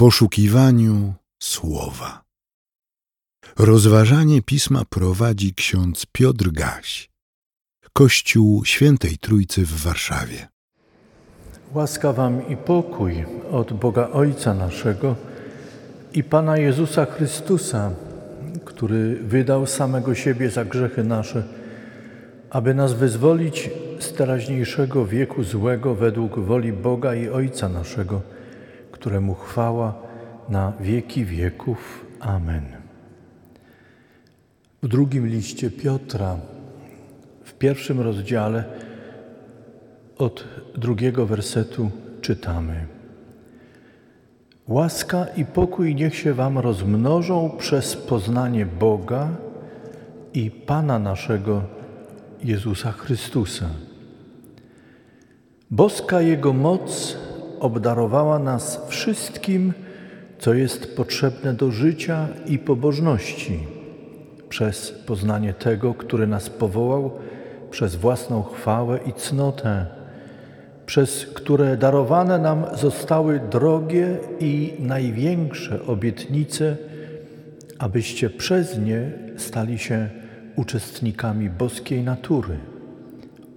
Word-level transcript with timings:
poszukiwaniu 0.00 1.14
słowa. 1.42 2.22
Rozważanie 3.58 4.42
pisma 4.42 4.82
prowadzi 4.90 5.54
ksiądz 5.54 6.06
Piotr 6.12 6.50
Gaś, 6.50 7.10
Kościół 7.92 8.64
Świętej 8.64 9.18
Trójcy 9.18 9.66
w 9.66 9.82
Warszawie. 9.82 10.48
Łaska 11.74 12.12
Wam 12.12 12.48
i 12.48 12.56
pokój 12.56 13.24
od 13.50 13.72
Boga 13.72 14.08
Ojca 14.12 14.54
naszego 14.54 15.16
i 16.12 16.24
Pana 16.24 16.56
Jezusa 16.58 17.04
Chrystusa, 17.04 17.90
który 18.64 19.16
wydał 19.16 19.66
samego 19.66 20.14
siebie 20.14 20.50
za 20.50 20.64
grzechy 20.64 21.04
nasze, 21.04 21.44
aby 22.50 22.74
nas 22.74 22.92
wyzwolić 22.92 23.70
z 23.98 24.12
teraźniejszego 24.12 25.06
wieku 25.06 25.44
złego 25.44 25.94
według 25.94 26.38
woli 26.38 26.72
Boga 26.72 27.14
i 27.14 27.28
Ojca 27.28 27.68
naszego, 27.68 28.39
któremu 29.00 29.34
chwała 29.34 29.94
na 30.48 30.72
wieki 30.80 31.24
wieków. 31.24 32.06
Amen. 32.20 32.64
W 34.82 34.88
drugim 34.88 35.26
liście 35.26 35.70
Piotra, 35.70 36.36
w 37.44 37.52
pierwszym 37.54 38.00
rozdziale, 38.00 38.64
od 40.18 40.44
drugiego 40.76 41.26
wersetu 41.26 41.90
czytamy. 42.20 42.86
Łaska 44.68 45.26
i 45.36 45.44
pokój 45.44 45.94
niech 45.94 46.16
się 46.16 46.34
Wam 46.34 46.58
rozmnożą 46.58 47.50
przez 47.58 47.96
poznanie 47.96 48.66
Boga 48.66 49.28
i 50.34 50.50
Pana 50.50 50.98
naszego 50.98 51.62
Jezusa 52.44 52.92
Chrystusa. 52.92 53.66
Boska 55.70 56.20
Jego 56.20 56.52
moc 56.52 57.16
obdarowała 57.60 58.38
nas 58.38 58.80
wszystkim, 58.88 59.72
co 60.38 60.54
jest 60.54 60.96
potrzebne 60.96 61.54
do 61.54 61.70
życia 61.70 62.28
i 62.46 62.58
pobożności, 62.58 63.58
przez 64.48 64.90
poznanie 64.90 65.54
tego, 65.54 65.94
który 65.94 66.26
nas 66.26 66.50
powołał, 66.50 67.10
przez 67.70 67.96
własną 67.96 68.42
chwałę 68.42 68.98
i 69.06 69.12
cnotę, 69.12 69.86
przez 70.86 71.26
które 71.26 71.76
darowane 71.76 72.38
nam 72.38 72.64
zostały 72.74 73.40
drogie 73.50 74.18
i 74.40 74.72
największe 74.78 75.86
obietnice, 75.86 76.76
abyście 77.78 78.30
przez 78.30 78.78
nie 78.78 79.12
stali 79.36 79.78
się 79.78 80.08
uczestnikami 80.56 81.50
boskiej 81.50 82.02
natury, 82.02 82.56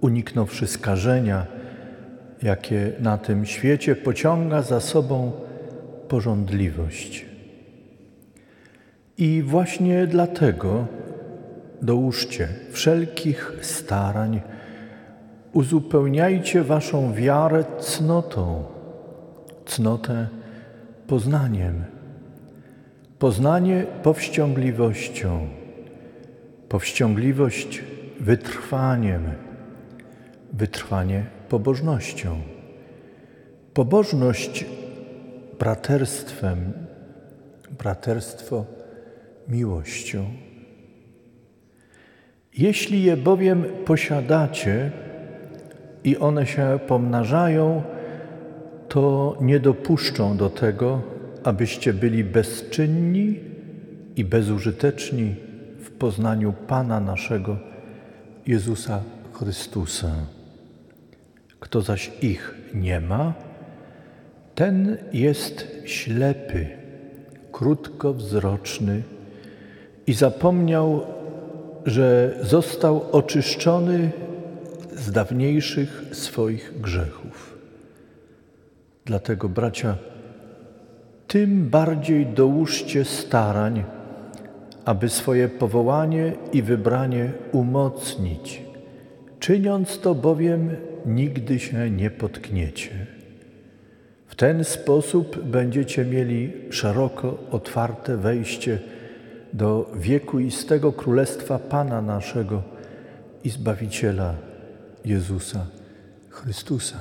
uniknąwszy 0.00 0.66
skażenia, 0.66 1.46
jakie 2.44 2.92
na 3.00 3.18
tym 3.18 3.46
świecie 3.46 3.96
pociąga 3.96 4.62
za 4.62 4.80
sobą 4.80 5.32
porządliwość. 6.08 7.26
I 9.18 9.42
właśnie 9.42 10.06
dlatego 10.06 10.86
dołóżcie 11.82 12.48
wszelkich 12.70 13.52
starań, 13.60 14.40
uzupełniajcie 15.52 16.62
waszą 16.62 17.14
wiarę 17.14 17.64
cnotą, 17.78 18.64
cnotę 19.66 20.28
poznaniem, 21.06 21.84
poznanie 23.18 23.86
powściągliwością, 24.02 25.48
powściągliwość 26.68 27.82
wytrwaniem, 28.20 29.22
wytrwanie 30.52 31.24
pobożnością. 31.54 32.40
Pobożność 33.74 34.64
braterstwem, 35.58 36.72
braterstwo 37.78 38.64
miłością. 39.48 40.24
Jeśli 42.58 43.02
je 43.02 43.16
bowiem 43.16 43.64
posiadacie 43.84 44.90
i 46.04 46.16
one 46.18 46.46
się 46.46 46.78
pomnażają, 46.86 47.82
to 48.88 49.36
nie 49.40 49.60
dopuszczą 49.60 50.36
do 50.36 50.50
tego, 50.50 51.02
abyście 51.44 51.92
byli 51.92 52.24
bezczynni 52.24 53.40
i 54.16 54.24
bezużyteczni 54.24 55.34
w 55.78 55.90
poznaniu 55.90 56.52
Pana 56.66 57.00
naszego 57.00 57.56
Jezusa 58.46 59.02
Chrystusa. 59.32 60.43
Kto 61.64 61.80
zaś 61.80 62.12
ich 62.22 62.54
nie 62.74 63.00
ma, 63.00 63.32
ten 64.54 64.96
jest 65.12 65.66
ślepy, 65.84 66.66
krótkowzroczny 67.52 69.02
i 70.06 70.12
zapomniał, 70.12 71.06
że 71.86 72.38
został 72.42 73.10
oczyszczony 73.12 74.10
z 74.92 75.12
dawniejszych 75.12 76.04
swoich 76.12 76.80
grzechów. 76.80 77.58
Dlatego, 79.04 79.48
bracia, 79.48 79.96
tym 81.28 81.68
bardziej 81.68 82.26
dołóżcie 82.26 83.04
starań, 83.04 83.84
aby 84.84 85.08
swoje 85.08 85.48
powołanie 85.48 86.32
i 86.52 86.62
wybranie 86.62 87.32
umocnić. 87.52 88.62
Czyniąc 89.40 89.98
to 89.98 90.14
bowiem, 90.14 90.76
nigdy 91.06 91.58
się 91.58 91.90
nie 91.90 92.10
potkniecie. 92.10 93.06
W 94.26 94.34
ten 94.34 94.64
sposób 94.64 95.44
będziecie 95.44 96.04
mieli 96.04 96.52
szeroko 96.70 97.38
otwarte 97.50 98.16
wejście 98.16 98.78
do 99.52 99.90
wiekuistego 99.94 100.92
królestwa 100.92 101.58
Pana 101.58 102.02
naszego 102.02 102.62
i 103.44 103.50
Zbawiciela 103.50 104.34
Jezusa 105.04 105.66
Chrystusa. 106.28 106.98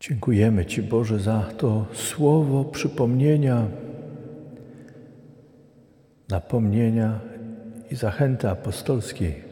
Dziękujemy 0.00 0.66
Ci, 0.66 0.82
Boże, 0.82 1.18
za 1.18 1.40
to 1.40 1.86
słowo 1.92 2.64
przypomnienia, 2.64 3.66
napomnienia 6.28 7.20
i 7.90 7.96
zachęty 7.96 8.48
apostolskiej. 8.48 9.44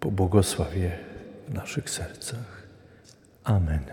Pobłogosławie 0.00 0.90
w 1.48 1.54
naszych 1.54 1.90
sercach. 1.90 2.62
Amen. 3.44 3.84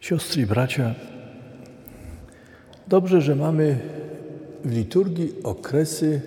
Siostry 0.00 0.42
i 0.42 0.46
bracia, 0.46 0.94
dobrze, 2.88 3.20
że 3.20 3.36
mamy 3.36 3.78
w 4.64 4.72
liturgii 4.72 5.42
okresy, 5.42 6.20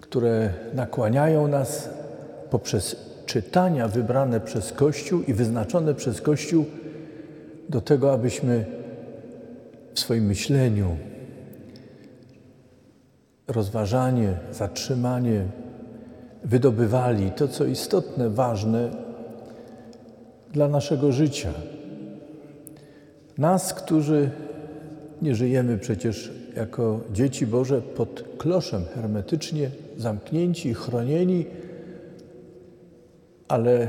które 0.00 0.52
nakłaniają 0.74 1.48
nas 1.48 1.88
poprzez 2.50 3.09
czytania 3.30 3.88
wybrane 3.88 4.40
przez 4.40 4.72
Kościół 4.72 5.22
i 5.22 5.34
wyznaczone 5.34 5.94
przez 5.94 6.20
Kościół 6.20 6.64
do 7.68 7.80
tego, 7.80 8.12
abyśmy 8.12 8.64
w 9.94 10.00
swoim 10.00 10.24
myśleniu, 10.24 10.96
rozważanie, 13.48 14.34
zatrzymanie 14.52 15.44
wydobywali 16.44 17.30
to, 17.30 17.48
co 17.48 17.64
istotne, 17.64 18.30
ważne 18.30 18.90
dla 20.52 20.68
naszego 20.68 21.12
życia. 21.12 21.52
Nas, 23.38 23.74
którzy 23.74 24.30
nie 25.22 25.34
żyjemy 25.34 25.78
przecież 25.78 26.32
jako 26.56 27.00
dzieci 27.12 27.46
Boże 27.46 27.82
pod 27.82 28.24
kloszem 28.38 28.84
hermetycznie 28.94 29.70
zamknięci, 29.98 30.74
chronieni, 30.74 31.46
ale 33.50 33.88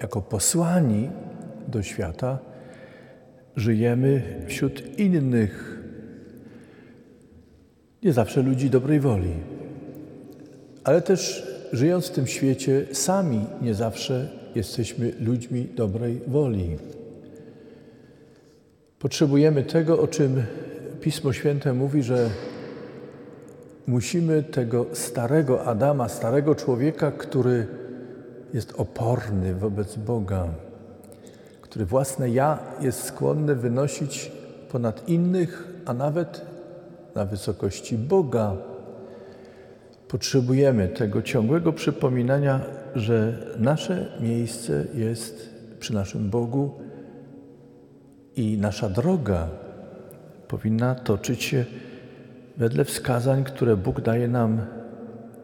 jako 0.00 0.22
posłani 0.22 1.10
do 1.68 1.82
świata 1.82 2.38
żyjemy 3.56 4.22
wśród 4.46 4.98
innych, 4.98 5.78
nie 8.02 8.12
zawsze 8.12 8.42
ludzi 8.42 8.70
dobrej 8.70 9.00
woli, 9.00 9.34
ale 10.84 11.02
też 11.02 11.46
żyjąc 11.72 12.06
w 12.06 12.10
tym 12.10 12.26
świecie, 12.26 12.86
sami 12.92 13.46
nie 13.62 13.74
zawsze 13.74 14.28
jesteśmy 14.54 15.12
ludźmi 15.20 15.68
dobrej 15.76 16.20
woli. 16.26 16.78
Potrzebujemy 18.98 19.62
tego, 19.62 20.00
o 20.00 20.08
czym 20.08 20.42
Pismo 21.00 21.32
Święte 21.32 21.72
mówi, 21.72 22.02
że 22.02 22.30
musimy 23.86 24.42
tego 24.42 24.86
starego 24.92 25.64
Adama, 25.64 26.08
starego 26.08 26.54
człowieka, 26.54 27.12
który 27.12 27.81
jest 28.54 28.72
oporny 28.76 29.54
wobec 29.54 29.96
Boga, 29.96 30.48
który 31.60 31.84
własne 31.84 32.30
ja 32.30 32.58
jest 32.80 33.02
skłonny 33.02 33.54
wynosić 33.54 34.32
ponad 34.72 35.08
innych, 35.08 35.68
a 35.86 35.94
nawet 35.94 36.46
na 37.14 37.24
wysokości 37.24 37.98
Boga. 37.98 38.56
Potrzebujemy 40.08 40.88
tego 40.88 41.22
ciągłego 41.22 41.72
przypominania, 41.72 42.60
że 42.94 43.46
nasze 43.58 44.18
miejsce 44.20 44.84
jest 44.94 45.50
przy 45.80 45.94
naszym 45.94 46.30
Bogu 46.30 46.70
i 48.36 48.58
nasza 48.58 48.88
droga 48.88 49.48
powinna 50.48 50.94
toczyć 50.94 51.42
się 51.42 51.64
wedle 52.56 52.84
wskazań, 52.84 53.44
które 53.44 53.76
Bóg 53.76 54.00
daje 54.00 54.28
nam 54.28 54.60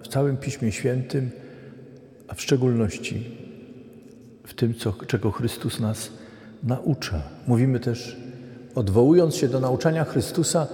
w 0.03 0.09
całym 0.09 0.37
Piśmie 0.37 0.73
Świętym, 0.73 1.31
a 2.29 2.35
w 2.35 2.41
szczególności 2.41 3.25
w 4.47 4.55
tym, 4.55 4.75
co, 4.75 4.93
czego 4.93 5.31
Chrystus 5.31 5.81
nas 5.81 6.11
naucza. 6.63 7.23
Mówimy 7.47 7.81
też, 7.81 8.17
odwołując 8.75 9.35
się 9.37 9.49
do 9.49 9.61
nauczania 9.61 10.05
Chrystusa, 10.05 10.67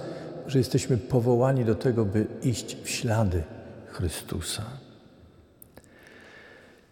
że 0.47 0.57
jesteśmy 0.57 0.97
powołani 0.97 1.65
do 1.65 1.75
tego, 1.75 2.05
by 2.05 2.27
iść 2.43 2.77
w 2.83 2.89
ślady 2.89 3.43
Chrystusa. 3.87 4.63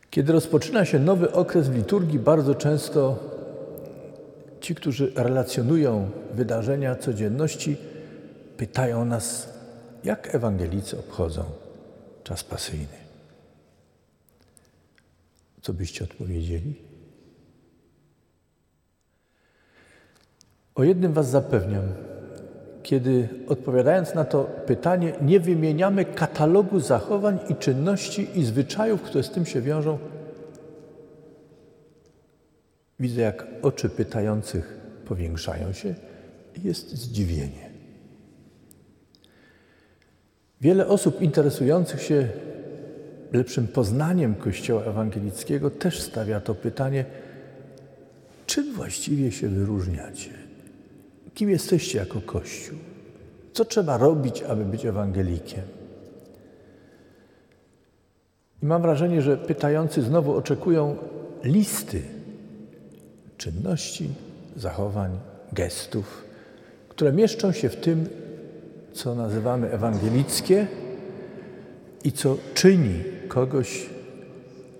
Kiedy 0.09 0.33
rozpoczyna 0.33 0.85
się 0.85 0.99
nowy 0.99 1.31
okres 1.31 1.69
w 1.69 1.75
liturgii, 1.75 2.19
bardzo 2.19 2.55
często 2.55 3.19
ci, 4.61 4.75
którzy 4.75 5.11
relacjonują 5.15 6.09
wydarzenia 6.33 6.95
codzienności, 6.95 7.77
pytają 8.57 9.05
nas, 9.05 9.53
jak 10.03 10.35
ewangelicy 10.35 10.99
obchodzą 10.99 11.43
czas 12.23 12.43
pasyjny. 12.43 13.02
Co 15.63 15.73
byście 15.73 16.03
odpowiedzieli? 16.03 16.75
O 20.75 20.83
jednym 20.83 21.13
Was 21.13 21.29
zapewniam. 21.29 21.83
Kiedy 22.83 23.29
odpowiadając 23.47 24.13
na 24.13 24.25
to 24.25 24.43
pytanie, 24.43 25.13
nie 25.21 25.39
wymieniamy 25.39 26.05
katalogu 26.05 26.79
zachowań 26.79 27.39
i 27.49 27.55
czynności 27.55 28.39
i 28.39 28.45
zwyczajów, 28.45 29.01
które 29.01 29.23
z 29.23 29.31
tym 29.31 29.45
się 29.45 29.61
wiążą, 29.61 29.99
widzę, 32.99 33.21
jak 33.21 33.47
oczy 33.61 33.89
pytających 33.89 34.79
powiększają 35.05 35.73
się 35.73 35.95
i 36.55 36.67
jest 36.67 36.91
zdziwienie. 36.95 37.69
Wiele 40.61 40.87
osób 40.87 41.21
interesujących 41.21 42.01
się 42.01 42.29
lepszym 43.33 43.67
poznaniem 43.67 44.35
Kościoła 44.35 44.83
ewangelickiego 44.83 45.69
też 45.69 46.01
stawia 46.01 46.39
to 46.39 46.55
pytanie, 46.55 47.05
czym 48.45 48.73
właściwie 48.73 49.31
się 49.31 49.47
wyróżniacie? 49.47 50.29
Kim 51.33 51.49
jesteście 51.49 51.97
jako 51.97 52.21
Kościół? 52.21 52.77
Co 53.53 53.65
trzeba 53.65 53.97
robić, 53.97 54.43
aby 54.43 54.65
być 54.65 54.85
ewangelikiem? 54.85 55.63
I 58.63 58.65
mam 58.65 58.81
wrażenie, 58.81 59.21
że 59.21 59.37
pytający 59.37 60.01
znowu 60.01 60.35
oczekują 60.35 60.95
listy 61.43 62.01
czynności, 63.37 64.09
zachowań, 64.55 65.19
gestów, 65.53 66.23
które 66.89 67.11
mieszczą 67.11 67.51
się 67.51 67.69
w 67.69 67.75
tym, 67.75 68.09
co 68.93 69.15
nazywamy 69.15 69.71
ewangelickie 69.71 70.67
i 72.03 72.11
co 72.11 72.37
czyni 72.53 73.03
kogoś 73.33 73.89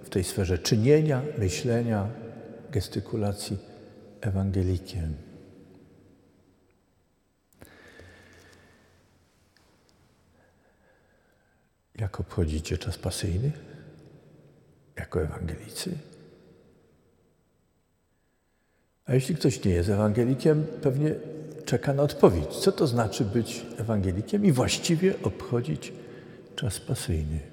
w 0.03 0.09
tej 0.09 0.23
sferze 0.23 0.57
czynienia, 0.57 1.21
myślenia, 1.37 2.07
gestykulacji 2.71 3.57
ewangelikiem. 4.21 5.13
Jak 11.95 12.19
obchodzicie 12.19 12.77
czas 12.77 12.97
pasyjny 12.97 13.51
jako 14.95 15.21
ewangelicy? 15.21 15.97
A 19.05 19.13
jeśli 19.13 19.35
ktoś 19.35 19.63
nie 19.63 19.71
jest 19.71 19.89
ewangelikiem, 19.89 20.65
pewnie 20.81 21.15
czeka 21.65 21.93
na 21.93 22.03
odpowiedź. 22.03 22.49
Co 22.49 22.71
to 22.71 22.87
znaczy 22.87 23.25
być 23.25 23.65
ewangelikiem 23.77 24.45
i 24.45 24.51
właściwie 24.51 25.23
obchodzić 25.23 25.93
czas 26.55 26.79
pasyjny? 26.79 27.52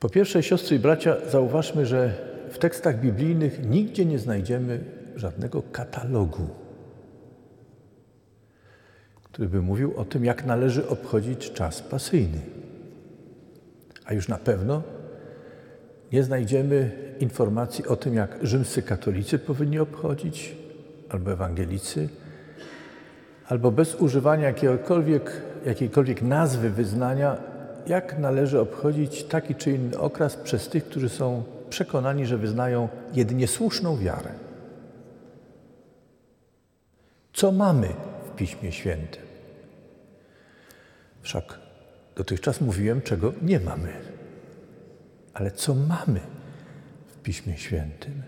Po 0.00 0.08
pierwsze, 0.08 0.42
siostry 0.42 0.76
i 0.76 0.78
bracia, 0.78 1.16
zauważmy, 1.30 1.86
że 1.86 2.14
w 2.50 2.58
tekstach 2.58 3.00
biblijnych 3.00 3.68
nigdzie 3.70 4.04
nie 4.04 4.18
znajdziemy 4.18 4.80
żadnego 5.16 5.62
katalogu, 5.72 6.48
który 9.24 9.48
by 9.48 9.62
mówił 9.62 9.96
o 9.96 10.04
tym, 10.04 10.24
jak 10.24 10.44
należy 10.44 10.88
obchodzić 10.88 11.52
czas 11.52 11.82
pasyjny. 11.82 12.40
A 14.04 14.14
już 14.14 14.28
na 14.28 14.38
pewno 14.38 14.82
nie 16.12 16.22
znajdziemy 16.22 16.90
informacji 17.20 17.86
o 17.86 17.96
tym, 17.96 18.14
jak 18.14 18.38
rzymscy 18.42 18.82
katolicy 18.82 19.38
powinni 19.38 19.78
obchodzić, 19.78 20.56
albo 21.08 21.32
ewangelicy, 21.32 22.08
albo 23.48 23.70
bez 23.70 23.94
używania 23.94 24.46
jakiejkolwiek, 24.46 25.42
jakiejkolwiek 25.66 26.22
nazwy 26.22 26.70
wyznania, 26.70 27.36
jak 27.86 28.18
należy 28.18 28.60
obchodzić 28.60 29.24
taki 29.24 29.54
czy 29.54 29.70
inny 29.70 29.98
okres 29.98 30.36
przez 30.36 30.68
tych, 30.68 30.84
którzy 30.84 31.08
są 31.08 31.44
przekonani, 31.70 32.26
że 32.26 32.38
wyznają 32.38 32.88
jedynie 33.14 33.46
słuszną 33.48 33.96
wiarę. 33.96 34.30
Co 37.32 37.52
mamy 37.52 37.88
w 38.32 38.36
Piśmie 38.36 38.72
Świętym? 38.72 39.22
Wszak 41.22 41.58
dotychczas 42.16 42.60
mówiłem, 42.60 43.02
czego 43.02 43.32
nie 43.42 43.60
mamy. 43.60 43.92
Ale 45.34 45.50
co 45.50 45.74
mamy 45.74 46.20
w 47.08 47.22
Piśmie 47.22 47.56
Świętym? 47.56 48.22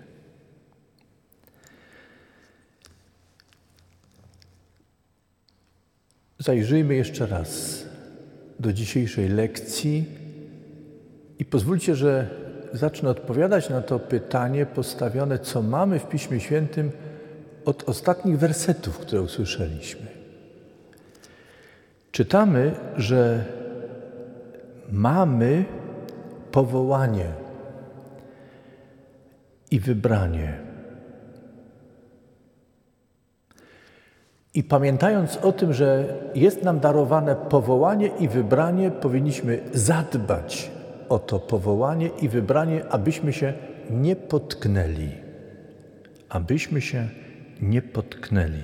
Zajrzyjmy 6.38 6.94
jeszcze 6.94 7.26
raz 7.26 7.84
do 8.60 8.72
dzisiejszej 8.72 9.28
lekcji 9.28 10.04
i 11.38 11.44
pozwólcie, 11.44 11.94
że 11.96 12.28
zacznę 12.72 13.10
odpowiadać 13.10 13.70
na 13.70 13.82
to 13.82 13.98
pytanie 13.98 14.66
postawione, 14.66 15.38
co 15.38 15.62
mamy 15.62 15.98
w 15.98 16.08
Piśmie 16.08 16.40
Świętym 16.40 16.90
od 17.64 17.88
ostatnich 17.88 18.38
wersetów, 18.38 18.98
które 18.98 19.22
usłyszeliśmy. 19.22 20.06
Czytamy, 22.12 22.72
że 22.96 23.44
mamy 24.92 25.64
powołanie 26.52 27.26
i 29.70 29.80
wybranie. 29.80 30.69
I 34.54 34.64
pamiętając 34.64 35.36
o 35.36 35.52
tym, 35.52 35.72
że 35.72 36.14
jest 36.34 36.62
nam 36.62 36.80
darowane 36.80 37.36
powołanie 37.36 38.06
i 38.06 38.28
wybranie, 38.28 38.90
powinniśmy 38.90 39.60
zadbać 39.72 40.70
o 41.08 41.18
to 41.18 41.38
powołanie 41.38 42.10
i 42.22 42.28
wybranie, 42.28 42.84
abyśmy 42.90 43.32
się 43.32 43.52
nie 43.90 44.16
potknęli. 44.16 45.10
Abyśmy 46.28 46.80
się 46.80 47.08
nie 47.62 47.82
potknęli. 47.82 48.62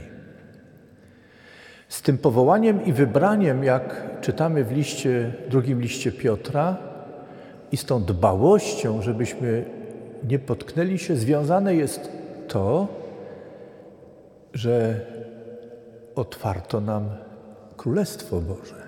Z 1.88 2.02
tym 2.02 2.18
powołaniem 2.18 2.84
i 2.84 2.92
wybraniem, 2.92 3.64
jak 3.64 4.02
czytamy 4.20 4.64
w 4.64 4.72
liście, 4.72 5.32
drugim 5.50 5.80
liście 5.80 6.12
Piotra, 6.12 6.76
i 7.72 7.76
z 7.76 7.84
tą 7.84 8.02
dbałością, 8.02 9.02
żebyśmy 9.02 9.64
nie 10.28 10.38
potknęli 10.38 10.98
się, 10.98 11.16
związane 11.16 11.74
jest 11.74 12.12
to, 12.48 12.88
że 14.54 15.00
otwarto 16.16 16.80
nam 16.80 17.10
Królestwo 17.76 18.40
Boże, 18.40 18.82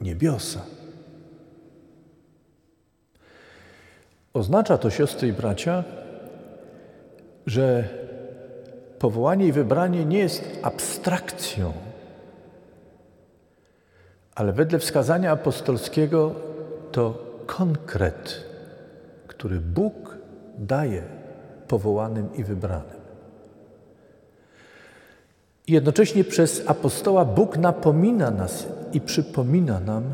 niebiosa. 0.00 0.60
Oznacza 4.34 4.78
to, 4.78 4.90
siostry 4.90 5.28
i 5.28 5.32
bracia, 5.32 5.84
że 7.46 7.88
powołanie 8.98 9.46
i 9.46 9.52
wybranie 9.52 10.04
nie 10.04 10.18
jest 10.18 10.58
abstrakcją, 10.62 11.72
ale 14.34 14.52
wedle 14.52 14.78
wskazania 14.78 15.32
apostolskiego 15.32 16.34
to 16.92 17.24
konkret, 17.46 18.44
który 19.26 19.60
Bóg 19.60 20.18
daje 20.58 21.02
powołanym 21.68 22.34
i 22.36 22.44
wybranym. 22.44 23.03
Jednocześnie 25.68 26.24
przez 26.24 26.62
apostoła 26.66 27.24
Bóg 27.24 27.56
napomina 27.56 28.30
nas 28.30 28.66
i 28.92 29.00
przypomina 29.00 29.80
nam, 29.80 30.12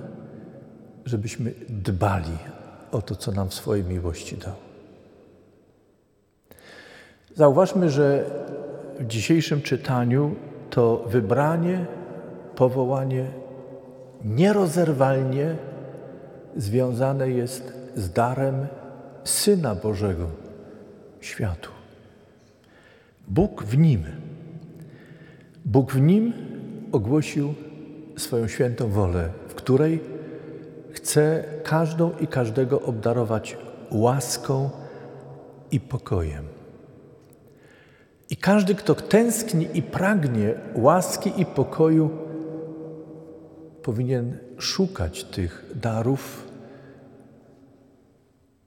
żebyśmy 1.04 1.54
dbali 1.68 2.38
o 2.92 3.02
to, 3.02 3.16
co 3.16 3.32
nam 3.32 3.48
w 3.48 3.54
swojej 3.54 3.84
miłości 3.84 4.36
dał. 4.36 4.54
Zauważmy, 7.36 7.90
że 7.90 8.24
w 8.98 9.06
dzisiejszym 9.06 9.62
czytaniu 9.62 10.34
to 10.70 11.04
wybranie, 11.06 11.86
powołanie 12.56 13.26
nierozerwalnie 14.24 15.56
związane 16.56 17.30
jest 17.30 17.72
z 17.94 18.10
darem 18.12 18.66
Syna 19.24 19.74
Bożego 19.74 20.26
światu. 21.20 21.70
Bóg 23.28 23.64
w 23.64 23.78
nim, 23.78 24.04
Bóg 25.70 25.92
w 25.92 26.00
nim 26.00 26.32
ogłosił 26.92 27.54
swoją 28.16 28.48
świętą 28.48 28.88
wolę, 28.88 29.28
w 29.48 29.54
której 29.54 30.00
chce 30.92 31.44
każdą 31.64 32.10
i 32.20 32.26
każdego 32.26 32.82
obdarować 32.82 33.56
łaską 33.90 34.70
i 35.70 35.80
pokojem. 35.80 36.44
I 38.30 38.36
każdy, 38.36 38.74
kto 38.74 38.94
tęskni 38.94 39.68
i 39.74 39.82
pragnie 39.82 40.54
łaski 40.74 41.32
i 41.36 41.46
pokoju, 41.46 42.10
powinien 43.82 44.38
szukać 44.58 45.24
tych 45.24 45.72
darów 45.74 46.46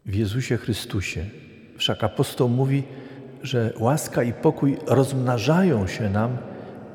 w 0.05 0.15
Jezusie 0.15 0.57
Chrystusie. 0.57 1.25
Wszak 1.77 2.03
apostoł 2.03 2.49
mówi, 2.49 2.83
że 3.41 3.73
łaska 3.79 4.23
i 4.23 4.33
pokój 4.33 4.77
rozmnażają 4.87 5.87
się 5.87 6.09
nam 6.09 6.37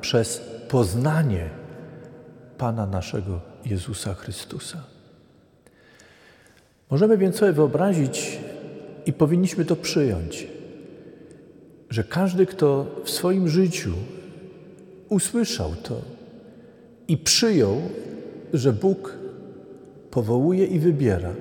przez 0.01 0.41
poznanie 0.69 1.51
Pana 2.59 2.87
naszego 2.87 3.41
Jezusa 3.67 4.15
Chrystusa. 4.15 4.79
Możemy 6.91 7.19
więc 7.19 7.37
sobie 7.37 7.53
wyobrazić 7.53 8.39
i 9.07 9.13
powinniśmy 9.13 9.65
to 9.65 9.77
przyjąć, 9.77 10.47
że 11.91 12.05
każdy, 12.05 12.47
kto 12.47 12.87
w 13.05 13.11
swoim 13.11 13.49
życiu 13.49 13.93
usłyszał 15.09 15.75
to 15.83 16.01
i 17.09 17.17
przyjął, 17.17 17.77
że 18.53 18.73
Bóg 18.73 19.19
powołuje 20.11 20.67
i 20.67 20.79
wybiera, 20.79 21.33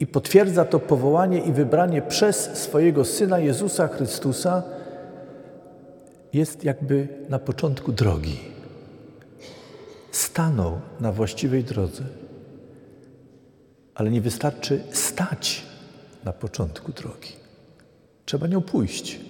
i 0.00 0.06
potwierdza 0.06 0.64
to 0.64 0.80
powołanie 0.80 1.38
i 1.38 1.52
wybranie 1.52 2.02
przez 2.02 2.36
swojego 2.36 3.04
Syna 3.04 3.38
Jezusa 3.38 3.88
Chrystusa, 3.88 4.62
jest 6.34 6.64
jakby 6.64 7.08
na 7.28 7.38
początku 7.38 7.92
drogi. 7.92 8.38
Stanął 10.12 10.80
na 11.00 11.12
właściwej 11.12 11.64
drodze, 11.64 12.04
ale 13.94 14.10
nie 14.10 14.20
wystarczy 14.20 14.82
stać 14.92 15.62
na 16.24 16.32
początku 16.32 16.92
drogi. 16.92 17.32
Trzeba 18.24 18.46
nią 18.46 18.62
pójść. 18.62 19.20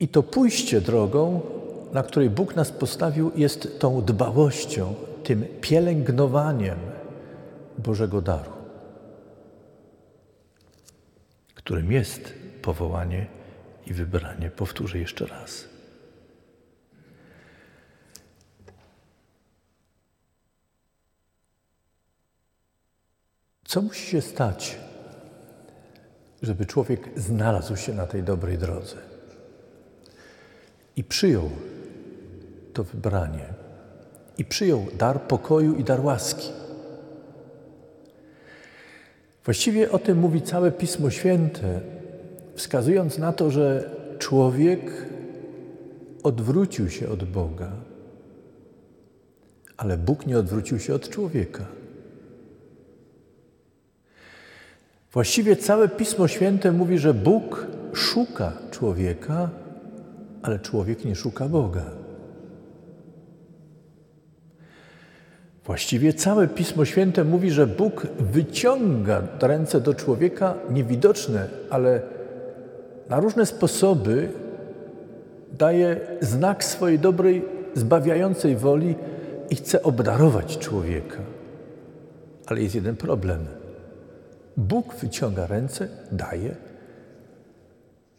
I 0.00 0.08
to 0.08 0.22
pójście 0.22 0.80
drogą, 0.80 1.40
na 1.92 2.02
której 2.02 2.30
Bóg 2.30 2.56
nas 2.56 2.72
postawił, 2.72 3.30
jest 3.36 3.80
tą 3.80 4.02
dbałością, 4.02 4.94
tym 5.24 5.44
pielęgnowaniem 5.60 6.78
Bożego 7.78 8.22
daru, 8.22 8.50
którym 11.54 11.92
jest 11.92 12.34
powołanie 12.62 13.37
i 13.90 13.94
wybranie. 13.94 14.50
Powtórzę 14.50 14.98
jeszcze 14.98 15.26
raz. 15.26 15.64
Co 23.64 23.82
musi 23.82 24.06
się 24.06 24.20
stać, 24.20 24.78
żeby 26.42 26.66
człowiek 26.66 27.08
znalazł 27.16 27.76
się 27.76 27.94
na 27.94 28.06
tej 28.06 28.22
dobrej 28.22 28.58
drodze 28.58 28.96
i 30.96 31.04
przyjął 31.04 31.50
to 32.72 32.84
wybranie, 32.84 33.44
i 34.38 34.44
przyjął 34.44 34.86
dar 34.98 35.22
pokoju 35.22 35.74
i 35.74 35.84
dar 35.84 36.00
łaski? 36.00 36.48
Właściwie 39.44 39.90
o 39.90 39.98
tym 39.98 40.18
mówi 40.18 40.42
całe 40.42 40.72
Pismo 40.72 41.10
Święte, 41.10 41.80
wskazując 42.58 43.18
na 43.18 43.32
to, 43.32 43.50
że 43.50 43.90
człowiek 44.18 44.80
odwrócił 46.22 46.90
się 46.90 47.08
od 47.08 47.24
Boga, 47.24 47.72
ale 49.76 49.96
Bóg 49.98 50.26
nie 50.26 50.38
odwrócił 50.38 50.78
się 50.78 50.94
od 50.94 51.08
człowieka. 51.08 51.64
Właściwie 55.12 55.56
całe 55.56 55.88
Pismo 55.88 56.28
Święte 56.28 56.72
mówi, 56.72 56.98
że 56.98 57.14
Bóg 57.14 57.66
szuka 57.92 58.52
człowieka, 58.70 59.50
ale 60.42 60.58
człowiek 60.58 61.04
nie 61.04 61.14
szuka 61.14 61.48
Boga. 61.48 61.84
Właściwie 65.64 66.12
całe 66.12 66.48
Pismo 66.48 66.84
Święte 66.84 67.24
mówi, 67.24 67.50
że 67.50 67.66
Bóg 67.66 68.06
wyciąga 68.18 69.22
ręce 69.40 69.80
do 69.80 69.94
człowieka 69.94 70.54
niewidoczne, 70.70 71.48
ale 71.70 72.17
na 73.08 73.20
różne 73.20 73.46
sposoby 73.46 74.32
daje 75.52 76.00
znak 76.20 76.64
swojej 76.64 76.98
dobrej, 76.98 77.44
zbawiającej 77.74 78.56
woli 78.56 78.94
i 79.50 79.56
chce 79.56 79.82
obdarować 79.82 80.58
człowieka. 80.58 81.18
Ale 82.46 82.62
jest 82.62 82.74
jeden 82.74 82.96
problem. 82.96 83.46
Bóg 84.56 84.94
wyciąga 84.94 85.46
ręce, 85.46 85.88
daje, 86.12 86.56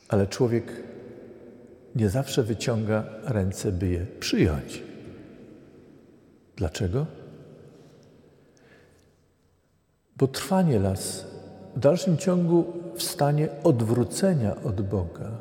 ale 0.07 0.27
człowiek 0.27 0.73
nie 1.95 2.09
zawsze 2.09 2.43
wyciąga 2.43 3.03
ręce, 3.25 3.71
by 3.71 3.87
je 3.87 4.05
przyjąć. 4.19 4.83
Dlaczego? 6.55 7.05
Bo 10.17 10.27
trwanie 10.27 10.79
las 10.79 11.25
w 11.79 11.81
dalszym 11.81 12.17
ciągu 12.17 12.73
w 12.95 13.03
stanie 13.03 13.49
odwrócenia 13.63 14.55
od 14.63 14.81
Boga. 14.81 15.31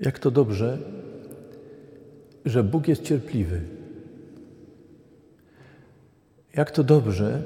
Jak 0.00 0.18
to 0.18 0.30
dobrze, 0.30 0.78
że 2.44 2.64
Bóg 2.64 2.88
jest 2.88 3.02
cierpliwy. 3.02 3.60
Jak 6.54 6.70
to 6.70 6.84
dobrze, 6.84 7.42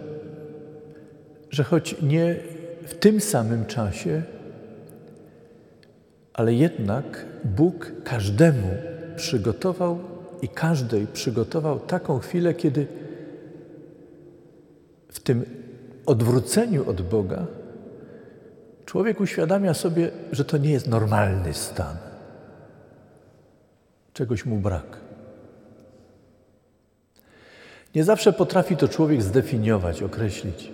że 1.50 1.64
choć 1.64 2.02
nie 2.02 2.36
w 2.86 2.94
tym 2.94 3.20
samym 3.20 3.66
czasie, 3.66 4.22
ale 6.32 6.54
jednak 6.54 7.26
Bóg 7.44 7.92
każdemu 8.04 8.68
przygotował 9.16 10.17
i 10.42 10.48
każdej 10.48 11.06
przygotował 11.06 11.80
taką 11.80 12.18
chwilę, 12.18 12.54
kiedy 12.54 12.86
w 15.08 15.20
tym 15.20 15.44
odwróceniu 16.06 16.90
od 16.90 17.02
Boga 17.02 17.46
człowiek 18.86 19.20
uświadamia 19.20 19.74
sobie, 19.74 20.10
że 20.32 20.44
to 20.44 20.56
nie 20.56 20.70
jest 20.70 20.86
normalny 20.86 21.54
stan. 21.54 21.96
Czegoś 24.12 24.46
mu 24.46 24.56
brak. 24.56 25.00
Nie 27.94 28.04
zawsze 28.04 28.32
potrafi 28.32 28.76
to 28.76 28.88
człowiek 28.88 29.22
zdefiniować, 29.22 30.02
określić. 30.02 30.70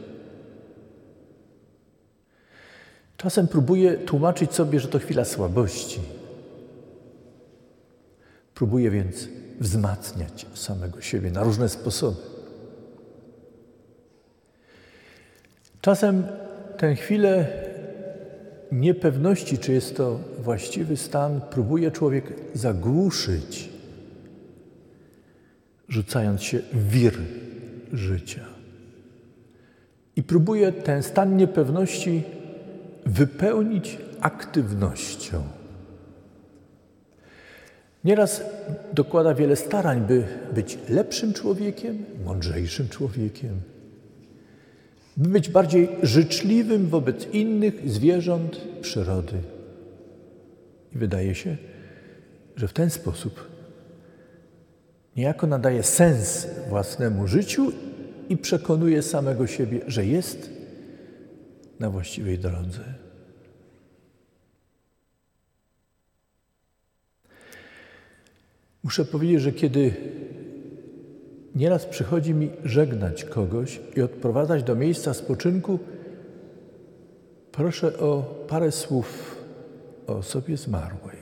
Czasem 3.16 3.49
próbuje 3.49 3.94
tłumaczyć 3.94 4.54
sobie, 4.54 4.80
że 4.80 4.88
to 4.88 4.99
chwila 4.99 5.25
słabości. 5.25 6.00
Próbuje 8.54 8.90
więc 8.90 9.28
wzmacniać 9.61 10.46
samego 10.54 11.00
siebie 11.00 11.30
na 11.30 11.42
różne 11.42 11.68
sposoby. 11.68 12.20
Czasem 15.80 16.25
tę 16.78 16.94
chwilę 16.94 17.46
niepewności, 18.73 19.58
czy 19.58 19.73
jest 19.73 19.96
to 19.96 20.20
właściwy 20.38 20.96
stan, 20.96 21.40
próbuje 21.40 21.90
człowiek 21.90 22.25
zagłuszyć, 22.54 23.68
rzucając 25.88 26.42
się 26.42 26.58
w 26.73 26.88
wir 26.90 27.14
życia. 27.92 28.44
I 30.16 30.23
próbuje 30.23 30.73
ten 30.73 31.02
stan 31.02 31.37
niepewności 31.37 32.23
wypełnić 33.06 33.99
aktywnością. 34.20 35.42
Nieraz 38.04 38.42
dokłada 38.92 39.34
wiele 39.34 39.56
starań, 39.56 40.00
by 40.00 40.25
być 40.54 40.78
lepszym 40.88 41.32
człowiekiem, 41.32 42.04
mądrzejszym 42.25 42.88
człowiekiem, 42.88 43.61
by 45.16 45.28
być 45.28 45.49
bardziej 45.49 45.88
życzliwym 46.02 46.88
wobec 46.88 47.26
innych 47.32 47.90
zwierząt, 47.90 48.61
przyrody. 48.80 49.37
I 50.94 50.99
wydaje 50.99 51.34
się, 51.34 51.56
że 52.56 52.68
w 52.68 52.73
ten 52.73 52.90
sposób 52.90 53.49
niejako 55.16 55.46
nadaje 55.46 55.82
sens 55.82 56.46
własnemu 56.68 57.26
życiu 57.26 57.73
i 58.28 58.37
przekonuje 58.37 59.02
samego 59.02 59.46
siebie, 59.46 59.80
że 59.87 60.06
jest 60.06 60.50
na 61.80 61.90
właściwej 61.90 62.38
drodze. 62.38 63.03
Muszę 68.85 69.05
powiedzieć, 69.05 69.41
że 69.41 69.53
kiedy 69.53 69.95
nieraz 71.55 71.87
przychodzi 71.87 72.35
mi 72.35 72.50
żegnać 72.64 73.25
kogoś 73.25 73.81
i 73.97 74.03
odprowadzać 74.03 74.62
do 74.62 74.75
miejsca 74.75 75.14
spoczynku, 75.14 75.79
proszę 77.53 77.99
o 77.99 78.23
parę 78.49 78.73
słów 78.73 79.37
o 80.07 80.12
osobie 80.12 80.57
zmarłej. 80.57 81.17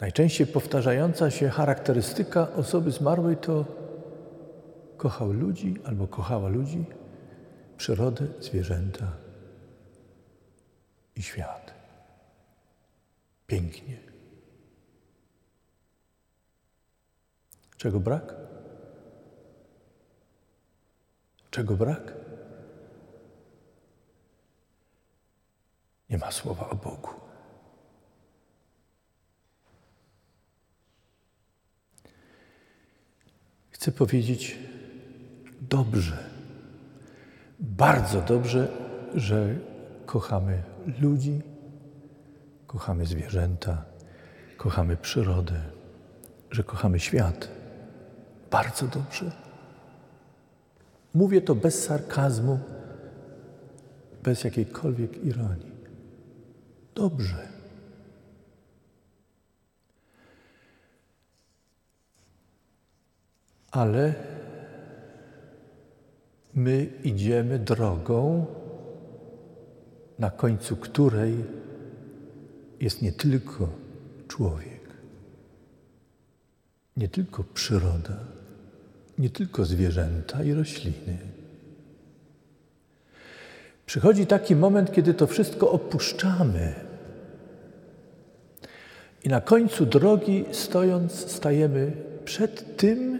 Najczęściej 0.00 0.46
powtarzająca 0.46 1.30
się 1.30 1.48
charakterystyka 1.48 2.52
osoby 2.52 2.90
zmarłej 2.90 3.36
to 3.36 3.64
kochał 4.96 5.32
ludzi 5.32 5.76
albo 5.84 6.06
kochała 6.06 6.48
ludzi, 6.48 6.84
przyrodę, 7.76 8.26
zwierzęta 8.40 9.06
i 11.16 11.22
świat. 11.22 11.79
Pięknie. 13.50 13.98
Czego 17.76 18.00
brak? 18.00 18.34
Czego 21.50 21.76
brak? 21.76 22.14
Nie 26.10 26.18
ma 26.18 26.32
słowa 26.32 26.68
o 26.68 26.74
Bogu. 26.74 27.10
Chcę 33.70 33.92
powiedzieć 33.92 34.58
dobrze, 35.60 36.30
bardzo 37.60 38.22
dobrze, 38.22 38.68
że 39.14 39.58
kochamy 40.06 40.62
ludzi, 41.00 41.49
kochamy 42.70 43.06
zwierzęta, 43.06 43.84
kochamy 44.56 44.96
przyrodę, 44.96 45.62
że 46.50 46.64
kochamy 46.64 47.00
świat. 47.00 47.48
Bardzo 48.50 48.86
dobrze. 48.86 49.32
Mówię 51.14 51.40
to 51.40 51.54
bez 51.54 51.84
sarkazmu, 51.84 52.58
bez 54.22 54.44
jakiejkolwiek 54.44 55.24
ironii. 55.24 55.72
Dobrze. 56.94 57.48
Ale 63.70 64.14
my 66.54 66.84
idziemy 67.04 67.58
drogą, 67.58 68.46
na 70.18 70.30
końcu 70.30 70.76
której 70.76 71.60
jest 72.80 73.02
nie 73.02 73.12
tylko 73.12 73.68
człowiek, 74.28 74.80
nie 76.96 77.08
tylko 77.08 77.44
przyroda, 77.44 78.18
nie 79.18 79.30
tylko 79.30 79.64
zwierzęta 79.64 80.44
i 80.44 80.52
rośliny. 80.52 81.18
Przychodzi 83.86 84.26
taki 84.26 84.56
moment, 84.56 84.92
kiedy 84.92 85.14
to 85.14 85.26
wszystko 85.26 85.70
opuszczamy. 85.70 86.74
I 89.24 89.28
na 89.28 89.40
końcu 89.40 89.86
drogi 89.86 90.44
stojąc, 90.52 91.12
stajemy 91.12 91.92
przed 92.24 92.76
tym, 92.76 93.18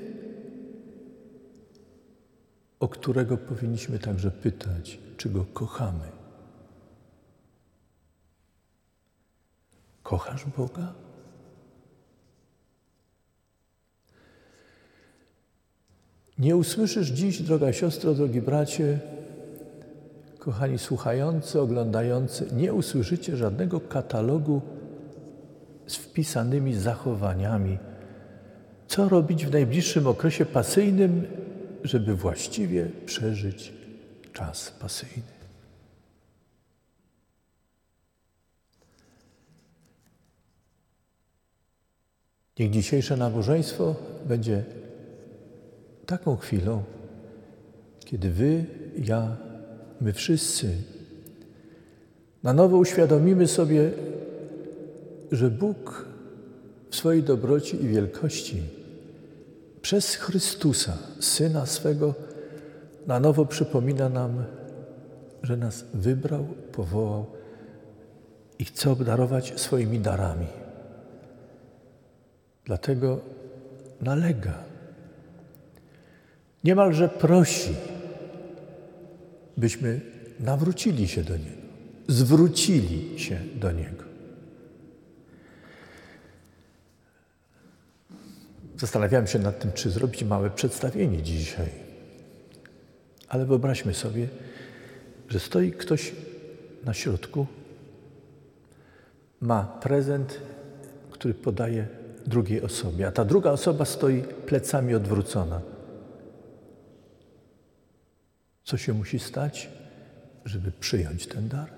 o 2.80 2.88
którego 2.88 3.36
powinniśmy 3.36 3.98
także 3.98 4.30
pytać, 4.30 4.98
czy 5.16 5.28
go 5.28 5.44
kochamy. 5.44 6.19
Kochasz 10.10 10.46
Boga? 10.56 10.92
Nie 16.38 16.56
usłyszysz 16.56 17.08
dziś, 17.08 17.42
droga 17.42 17.72
siostro, 17.72 18.14
drogi 18.14 18.40
bracie, 18.40 18.98
kochani 20.38 20.78
słuchający, 20.78 21.60
oglądający, 21.60 22.46
nie 22.52 22.72
usłyszycie 22.72 23.36
żadnego 23.36 23.80
katalogu 23.80 24.60
z 25.86 25.96
wpisanymi 25.96 26.74
zachowaniami, 26.74 27.78
co 28.88 29.08
robić 29.08 29.46
w 29.46 29.52
najbliższym 29.52 30.06
okresie 30.06 30.46
pasyjnym, 30.46 31.26
żeby 31.84 32.14
właściwie 32.14 32.90
przeżyć 33.06 33.72
czas 34.32 34.70
pasyjny. 34.70 35.39
Niech 42.60 42.70
dzisiejsze 42.70 43.16
nabożeństwo 43.16 43.94
będzie 44.28 44.64
taką 46.06 46.36
chwilą, 46.36 46.82
kiedy 48.00 48.30
Wy, 48.30 48.64
ja, 49.04 49.36
my 50.00 50.12
wszyscy 50.12 50.68
na 52.42 52.52
nowo 52.52 52.76
uświadomimy 52.76 53.46
sobie, 53.46 53.90
że 55.32 55.50
Bóg 55.50 56.06
w 56.90 56.96
swojej 56.96 57.22
dobroci 57.22 57.84
i 57.84 57.88
wielkości 57.88 58.62
przez 59.82 60.14
Chrystusa, 60.14 60.98
Syna 61.20 61.66
swego, 61.66 62.14
na 63.06 63.20
nowo 63.20 63.46
przypomina 63.46 64.08
nam, 64.08 64.44
że 65.42 65.56
nas 65.56 65.84
wybrał, 65.94 66.46
powołał 66.72 67.26
i 68.58 68.64
chce 68.64 68.90
obdarować 68.90 69.60
swoimi 69.60 69.98
darami. 69.98 70.46
Dlatego 72.70 73.20
nalega, 74.00 74.64
niemalże 76.64 77.08
prosi, 77.08 77.74
byśmy 79.56 80.00
nawrócili 80.40 81.08
się 81.08 81.24
do 81.24 81.36
Niego, 81.36 81.62
zwrócili 82.08 83.20
się 83.20 83.40
do 83.54 83.72
Niego. 83.72 84.04
Zastanawiałem 88.78 89.26
się 89.26 89.38
nad 89.38 89.58
tym, 89.58 89.72
czy 89.72 89.90
zrobić 89.90 90.24
małe 90.24 90.50
przedstawienie 90.50 91.22
dzisiaj. 91.22 91.68
Ale 93.28 93.46
wyobraźmy 93.46 93.94
sobie, 93.94 94.28
że 95.28 95.40
stoi 95.40 95.72
ktoś 95.72 96.12
na 96.84 96.94
środku, 96.94 97.46
ma 99.40 99.64
prezent, 99.64 100.40
który 101.10 101.34
podaje 101.34 101.99
drugiej 102.26 102.62
osobie, 102.62 103.06
a 103.06 103.12
ta 103.12 103.24
druga 103.24 103.50
osoba 103.50 103.84
stoi 103.84 104.22
plecami 104.22 104.94
odwrócona. 104.94 105.60
Co 108.64 108.76
się 108.76 108.92
musi 108.92 109.18
stać, 109.18 109.68
żeby 110.44 110.72
przyjąć 110.72 111.26
ten 111.26 111.48
dar? 111.48 111.72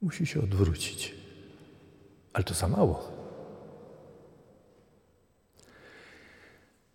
Musi 0.00 0.26
się 0.26 0.40
odwrócić. 0.40 1.14
Ale 2.32 2.44
to 2.44 2.54
za 2.54 2.68
mało. 2.68 3.12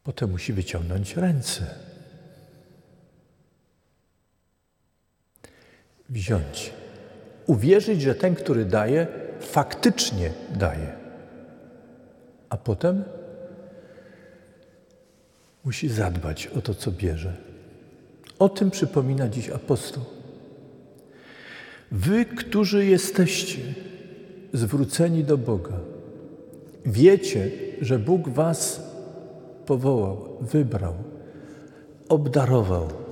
Potem 0.04 0.32
musi 0.32 0.54
wyciągnąć 0.54 1.16
ręce. 1.16 1.76
Wziąć. 6.10 6.83
Uwierzyć, 7.48 8.02
że 8.02 8.16
ten, 8.16 8.36
który 8.36 8.66
daje, 8.66 9.08
faktycznie 9.40 10.32
daje. 10.56 10.94
A 12.50 12.58
potem 12.58 13.04
musi 15.66 15.90
zadbać 15.90 16.48
o 16.48 16.62
to, 16.62 16.74
co 16.74 16.92
bierze. 16.92 17.34
O 18.40 18.50
tym 18.50 18.72
przypomina 18.72 19.30
dziś 19.30 19.50
apostoł. 19.50 20.04
Wy, 21.92 22.26
którzy 22.26 22.86
jesteście 22.86 23.60
zwróceni 24.54 25.24
do 25.24 25.38
Boga, 25.38 25.80
wiecie, 26.86 27.52
że 27.82 28.00
Bóg 28.00 28.30
Was 28.30 28.82
powołał, 29.66 30.38
wybrał, 30.42 30.94
obdarował. 32.10 33.03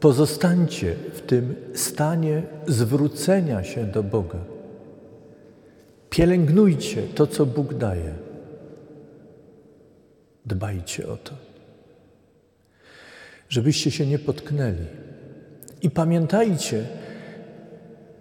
Pozostańcie 0.00 0.94
w 1.12 1.20
tym 1.20 1.54
stanie 1.74 2.42
zwrócenia 2.66 3.64
się 3.64 3.84
do 3.84 4.02
Boga. 4.02 4.38
Pielęgnujcie 6.10 7.02
to, 7.02 7.26
co 7.26 7.46
Bóg 7.46 7.74
daje. 7.74 8.14
Dbajcie 10.46 11.08
o 11.08 11.16
to, 11.16 11.32
żebyście 13.48 13.90
się 13.90 14.06
nie 14.06 14.18
potknęli. 14.18 14.86
I 15.82 15.90
pamiętajcie, 15.90 16.84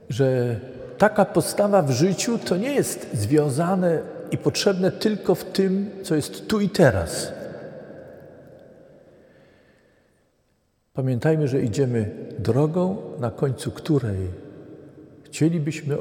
że 0.09 0.59
taka 0.97 1.25
postawa 1.25 1.81
w 1.81 1.91
życiu 1.91 2.37
to 2.37 2.57
nie 2.57 2.73
jest 2.73 3.07
związane 3.13 3.99
i 4.31 4.37
potrzebne 4.37 4.91
tylko 4.91 5.35
w 5.35 5.43
tym, 5.43 5.89
co 6.03 6.15
jest 6.15 6.47
tu 6.47 6.59
i 6.59 6.69
teraz. 6.69 7.31
Pamiętajmy, 10.95 11.47
że 11.47 11.61
idziemy 11.61 12.15
drogą, 12.39 12.97
na 13.19 13.31
końcu 13.31 13.71
której 13.71 14.29
chcielibyśmy, 15.23 15.97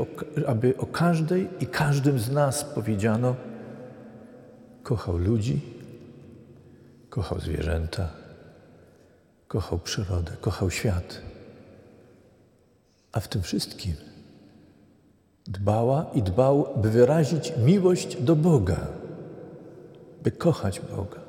aby 0.46 0.76
o 0.76 0.86
każdej 0.86 1.48
i 1.60 1.66
każdym 1.66 2.18
z 2.18 2.30
nas 2.30 2.64
powiedziano: 2.64 3.36
kochał 4.82 5.18
ludzi, 5.18 5.60
kochał 7.10 7.40
zwierzęta, 7.40 8.08
kochał 9.48 9.78
przyrodę, 9.78 10.32
kochał 10.40 10.70
świat. 10.70 11.20
A 13.12 13.20
w 13.20 13.28
tym 13.28 13.42
wszystkim 13.42 13.94
dbała 15.46 16.06
i 16.14 16.22
dbał, 16.22 16.68
by 16.76 16.90
wyrazić 16.90 17.52
miłość 17.58 18.22
do 18.22 18.36
Boga, 18.36 18.86
by 20.22 20.30
kochać 20.30 20.80
Boga. 20.80 21.23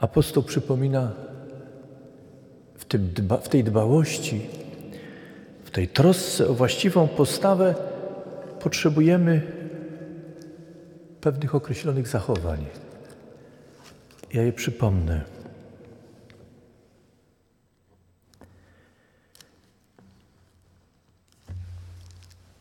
Apostoł 0.00 0.42
przypomina 0.42 1.12
w, 2.74 2.84
tym 2.84 3.14
w 3.42 3.48
tej 3.48 3.64
dbałości, 3.64 4.40
w 5.64 5.70
tej 5.70 5.88
trosce 5.88 6.48
o 6.48 6.54
właściwą 6.54 7.08
postawę 7.08 7.74
potrzebujemy 8.60 9.42
pewnych 11.20 11.54
określonych 11.54 12.08
zachowań. 12.08 12.66
Ja 14.32 14.42
je 14.42 14.52
przypomnę. 14.52 15.24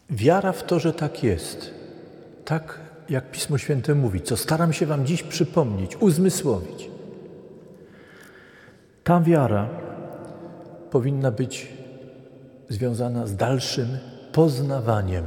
Wiara 0.10 0.52
w 0.52 0.63
to, 0.63 0.80
że 0.80 0.93
tak 0.93 1.23
jest, 1.23 1.73
tak 2.45 2.80
jak 3.10 3.32
Pismo 3.32 3.58
Święte 3.58 3.95
mówi, 3.95 4.21
co 4.21 4.38
staram 4.38 4.73
się 4.73 4.86
Wam 4.86 5.06
dziś 5.06 5.23
przypomnieć, 5.23 5.97
uzmysłowić. 5.97 6.98
Ta 9.10 9.22
wiara 9.22 9.69
powinna 10.91 11.32
być 11.32 11.67
związana 12.69 13.28
z 13.28 13.36
dalszym 13.36 13.98
poznawaniem. 14.32 15.24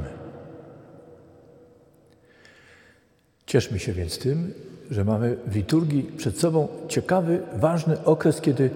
Cieszmy 3.45 3.79
się 3.79 3.93
więc 3.93 4.19
tym, 4.19 4.53
że 4.91 5.03
mamy 5.03 5.37
w 5.47 5.55
liturgii 5.55 6.03
przed 6.03 6.39
sobą 6.39 6.67
ciekawy, 6.87 7.41
ważny 7.55 8.03
okres, 8.03 8.41
kiedy 8.41 8.69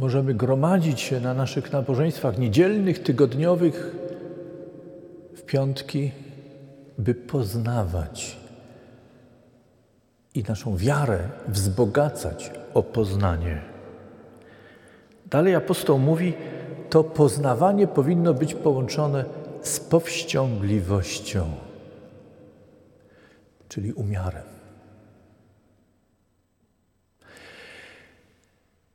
możemy 0.00 0.34
gromadzić 0.34 1.00
się 1.00 1.20
na 1.20 1.34
naszych 1.34 1.72
nabożeństwach 1.72 2.38
niedzielnych, 2.38 3.02
tygodniowych, 3.02 3.96
w 5.36 5.42
piątki, 5.42 6.12
by 6.98 7.14
poznawać 7.14 8.36
i 10.34 10.42
naszą 10.42 10.76
wiarę 10.76 11.18
wzbogacać 11.48 12.52
o 12.74 12.82
poznanie. 12.82 13.75
Dalej 15.30 15.54
apostoł 15.54 15.98
mówi, 15.98 16.34
to 16.90 17.04
poznawanie 17.04 17.86
powinno 17.86 18.34
być 18.34 18.54
połączone 18.54 19.24
z 19.62 19.80
powściągliwością, 19.80 21.52
czyli 23.68 23.92
umiarem. 23.92 24.42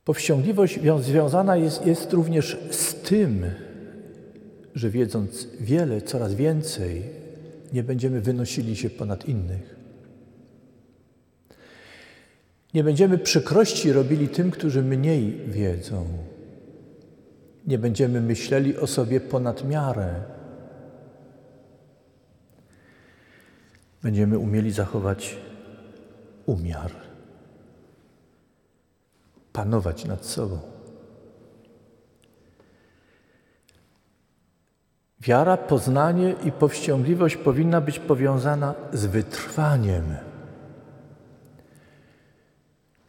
Powściągliwość 0.05 0.79
związana 0.99 1.57
jest, 1.57 1.85
jest 1.85 2.13
również 2.13 2.57
z 2.71 2.95
tym, 2.95 3.45
że 4.75 4.89
wiedząc 4.89 5.47
wiele, 5.59 6.01
coraz 6.01 6.33
więcej, 6.33 7.03
nie 7.73 7.83
będziemy 7.83 8.21
wynosili 8.21 8.75
się 8.75 8.89
ponad 8.89 9.25
innych. 9.25 9.80
Nie 12.73 12.83
będziemy 12.83 13.17
przykrości 13.17 13.93
robili 13.93 14.29
tym, 14.29 14.51
którzy 14.51 14.81
mniej 14.81 15.37
wiedzą. 15.47 16.07
Nie 17.67 17.77
będziemy 17.77 18.21
myśleli 18.21 18.77
o 18.77 18.87
sobie 18.87 19.21
ponad 19.21 19.67
miarę. 19.67 20.23
Będziemy 24.03 24.37
umieli 24.37 24.71
zachować 24.71 25.37
umiar, 26.45 26.91
panować 29.53 30.05
nad 30.05 30.25
sobą. 30.25 30.59
Wiara, 35.21 35.57
poznanie 35.57 36.35
i 36.43 36.51
powściągliwość 36.51 37.37
powinna 37.37 37.81
być 37.81 37.99
powiązana 37.99 38.73
z 38.93 39.05
wytrwaniem. 39.05 40.30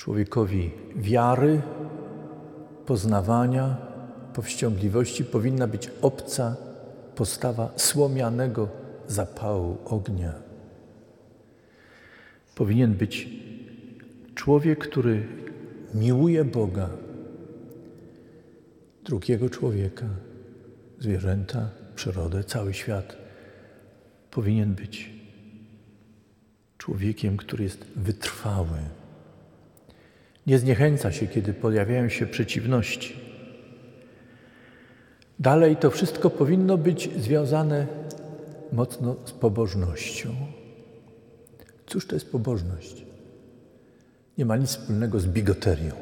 Człowiekowi 0.02 0.70
wiary, 0.96 1.62
poznawania, 2.86 3.76
powściągliwości 4.34 5.24
powinna 5.24 5.66
być 5.66 5.90
obca 6.00 6.56
postawa 7.14 7.72
słomianego 7.76 8.68
zapału 9.08 9.78
ognia. 9.84 10.32
Powinien 12.54 12.94
być 12.94 13.28
człowiek, 14.34 14.78
który 14.78 15.26
miłuje 15.94 16.44
Boga, 16.44 16.90
drugiego 19.04 19.50
człowieka, 19.50 20.06
zwierzęta, 20.98 21.70
przyrodę, 21.94 22.44
cały 22.44 22.74
świat. 22.74 23.16
Powinien 24.30 24.74
być 24.74 25.10
człowiekiem, 26.78 27.36
który 27.36 27.64
jest 27.64 27.84
wytrwały. 27.96 28.78
Nie 30.46 30.58
zniechęca 30.58 31.12
się, 31.12 31.26
kiedy 31.26 31.54
pojawiają 31.54 32.08
się 32.08 32.26
przeciwności. 32.26 33.20
Dalej 35.38 35.76
to 35.76 35.90
wszystko 35.90 36.30
powinno 36.30 36.78
być 36.78 37.10
związane 37.16 37.86
mocno 38.72 39.16
z 39.24 39.32
pobożnością. 39.32 40.34
Cóż 41.86 42.06
to 42.06 42.16
jest 42.16 42.32
pobożność? 42.32 43.04
Nie 44.38 44.44
ma 44.44 44.56
nic 44.56 44.70
wspólnego 44.70 45.20
z 45.20 45.26
bigoterią, 45.26 45.92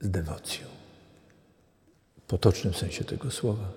z 0.00 0.10
dewocją, 0.10 0.66
w 2.18 2.22
potocznym 2.22 2.74
sensie 2.74 3.04
tego 3.04 3.30
słowa. 3.30 3.72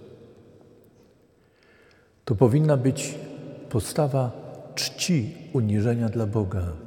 To 2.25 2.35
powinna 2.35 2.77
być 2.77 3.15
postawa 3.69 4.31
czci, 4.75 5.33
uniżenia 5.53 6.09
dla 6.09 6.25
Boga 6.25 6.86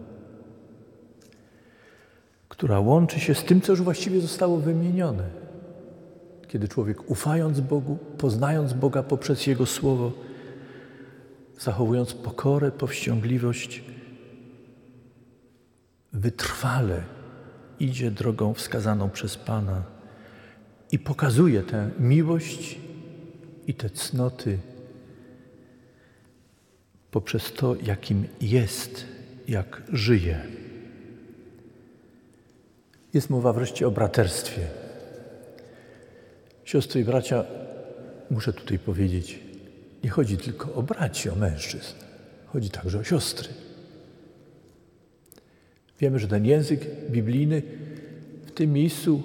która 2.60 2.80
łączy 2.80 3.20
się 3.20 3.34
z 3.34 3.44
tym, 3.44 3.60
co 3.60 3.72
już 3.72 3.82
właściwie 3.82 4.20
zostało 4.20 4.56
wymienione. 4.56 5.24
Kiedy 6.48 6.68
człowiek 6.68 7.10
ufając 7.10 7.60
Bogu, 7.60 7.98
poznając 8.18 8.72
Boga 8.72 9.02
poprzez 9.02 9.46
Jego 9.46 9.66
Słowo, 9.66 10.12
zachowując 11.58 12.14
pokorę, 12.14 12.70
powściągliwość, 12.70 13.84
wytrwale 16.12 17.02
idzie 17.78 18.10
drogą 18.10 18.54
wskazaną 18.54 19.10
przez 19.10 19.36
Pana 19.36 19.82
i 20.92 20.98
pokazuje 20.98 21.62
tę 21.62 21.90
miłość 21.98 22.78
i 23.66 23.74
te 23.74 23.90
cnoty 23.90 24.58
poprzez 27.10 27.52
to, 27.52 27.76
jakim 27.82 28.26
jest, 28.40 29.06
jak 29.48 29.82
żyje. 29.92 30.69
Jest 33.14 33.30
mowa 33.30 33.52
wreszcie 33.52 33.86
o 33.86 33.90
braterstwie. 33.90 34.66
Siostry 36.64 37.00
i 37.00 37.04
bracia, 37.04 37.44
muszę 38.30 38.52
tutaj 38.52 38.78
powiedzieć, 38.78 39.40
nie 40.04 40.10
chodzi 40.10 40.36
tylko 40.36 40.74
o 40.74 40.82
braci, 40.82 41.30
o 41.30 41.34
mężczyzn. 41.34 41.94
Chodzi 42.46 42.70
także 42.70 42.98
o 42.98 43.04
siostry. 43.04 43.48
Wiemy, 46.00 46.18
że 46.18 46.28
ten 46.28 46.44
język 46.44 46.86
biblijny 47.10 47.62
w 48.46 48.50
tym 48.50 48.72
miejscu, 48.72 49.22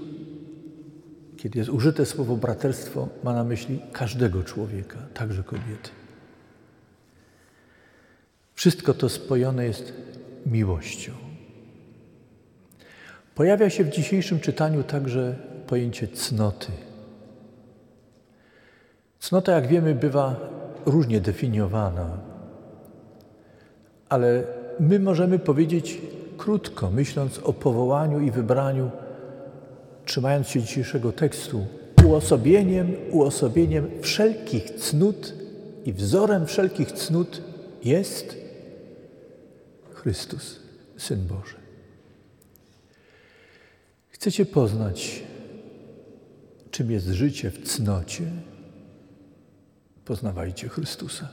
kiedy 1.37 1.59
jest 1.59 1.71
użyte 1.71 2.05
słowo 2.05 2.35
braterstwo, 2.35 3.09
ma 3.23 3.33
na 3.33 3.43
myśli 3.43 3.79
każdego 3.91 4.43
człowieka, 4.43 4.97
także 5.13 5.43
kobiety. 5.43 5.89
Wszystko 8.55 8.93
to 8.93 9.09
spojone 9.09 9.65
jest 9.65 9.93
miłością. 10.45 11.24
Pojawia 13.35 13.69
się 13.69 13.83
w 13.83 13.89
dzisiejszym 13.89 14.39
czytaniu 14.39 14.83
także 14.83 15.35
pojęcie 15.67 16.07
cnoty. 16.07 16.71
Cnota, 19.19 19.51
jak 19.51 19.67
wiemy, 19.67 19.95
bywa 19.95 20.35
różnie 20.85 21.21
definiowana, 21.21 22.17
ale 24.09 24.43
my 24.79 24.99
możemy 24.99 25.39
powiedzieć 25.39 26.01
krótko, 26.37 26.91
myśląc 26.91 27.39
o 27.39 27.53
powołaniu 27.53 28.19
i 28.19 28.31
wybraniu, 28.31 28.91
trzymając 30.05 30.47
się 30.47 30.61
dzisiejszego 30.61 31.11
tekstu, 31.11 31.65
uosobieniem, 32.05 32.91
uosobieniem 33.11 33.87
wszelkich 34.01 34.69
cnót 34.69 35.33
i 35.85 35.93
wzorem 35.93 36.45
wszelkich 36.45 36.91
cnót 36.91 37.41
jest 37.83 38.37
Chrystus, 39.93 40.59
Syn 40.97 41.27
Boży. 41.27 41.64
Chcecie 44.15 44.45
poznać, 44.45 45.23
czym 46.71 46.91
jest 46.91 47.08
życie 47.08 47.51
w 47.51 47.67
cnocie? 47.67 48.23
Poznawajcie 50.06 50.69
Chrystusa. 50.69 51.28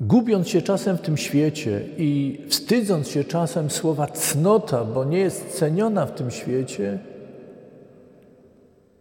Gubiąc 0.00 0.48
się 0.48 0.62
czasem 0.62 0.96
w 0.96 1.00
tym 1.00 1.16
świecie 1.16 1.88
i 1.98 2.40
wstydząc 2.48 3.08
się 3.08 3.24
czasem 3.24 3.70
słowa 3.70 4.06
cnota, 4.06 4.84
bo 4.84 5.04
nie 5.04 5.18
jest 5.18 5.58
ceniona 5.58 6.06
w 6.06 6.14
tym 6.14 6.30
świecie, 6.30 6.98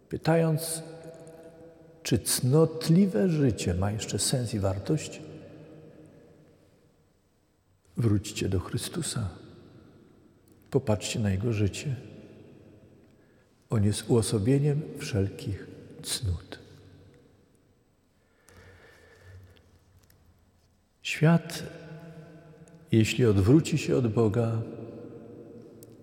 pytając, 0.09 0.83
czy 2.03 2.19
cnotliwe 2.19 3.29
życie 3.29 3.73
ma 3.73 3.91
jeszcze 3.91 4.19
sens 4.19 4.53
i 4.53 4.59
wartość, 4.59 5.21
wróćcie 7.97 8.49
do 8.49 8.59
Chrystusa. 8.59 9.44
Popatrzcie 10.75 11.19
na 11.19 11.31
Jego 11.31 11.53
życie. 11.53 11.95
On 13.69 13.83
jest 13.83 14.09
uosobieniem 14.09 14.81
wszelkich 14.97 15.67
cnót. 16.03 16.59
Świat, 21.01 21.63
jeśli 22.91 23.25
odwróci 23.25 23.77
się 23.77 23.97
od 23.97 24.07
Boga, 24.07 24.61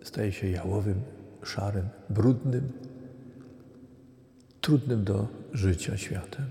staje 0.02 0.32
się 0.32 0.48
jałowym, 0.48 1.02
szarym, 1.42 1.88
brudnym, 2.10 2.72
trudnym 4.60 5.04
do 5.04 5.26
życia 5.52 5.96
światem. 5.96 6.44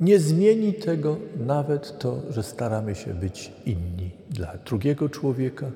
Nie 0.00 0.18
zmieni 0.20 0.74
tego 0.74 1.18
nawet 1.46 1.98
to, 1.98 2.22
że 2.30 2.42
staramy 2.42 2.94
się 2.94 3.14
być 3.14 3.52
inni 3.66 4.10
dla 4.30 4.56
drugiego 4.56 5.08
człowieka, 5.08 5.70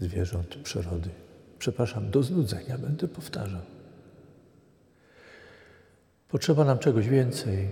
zwierząt, 0.00 0.54
przyrody. 0.54 1.10
Przepraszam, 1.58 2.10
do 2.10 2.22
znudzenia 2.22 2.78
będę 2.78 3.08
powtarzał. 3.08 3.60
Potrzeba 6.28 6.64
nam 6.64 6.78
czegoś 6.78 7.08
więcej, 7.08 7.68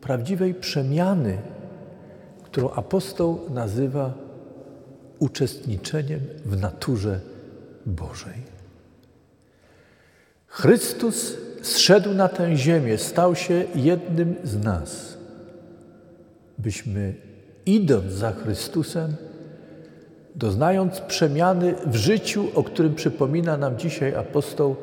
prawdziwej 0.00 0.54
przemiany 0.54 1.38
którą 2.50 2.70
apostoł 2.70 3.40
nazywa 3.50 4.14
uczestniczeniem 5.18 6.20
w 6.44 6.60
naturze 6.60 7.20
Bożej. 7.86 8.42
Chrystus 10.46 11.36
zszedł 11.62 12.14
na 12.14 12.28
tę 12.28 12.56
ziemię, 12.56 12.98
stał 12.98 13.36
się 13.36 13.64
jednym 13.74 14.34
z 14.44 14.56
nas, 14.56 15.18
byśmy 16.58 17.14
idąc 17.66 18.12
za 18.12 18.32
Chrystusem, 18.32 19.16
doznając 20.34 21.00
przemiany 21.00 21.74
w 21.86 21.96
życiu, 21.96 22.46
o 22.54 22.62
którym 22.62 22.94
przypomina 22.94 23.56
nam 23.56 23.78
dzisiaj 23.78 24.14
apostoł, 24.14 24.76